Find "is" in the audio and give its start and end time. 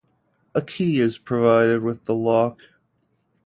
0.99-1.19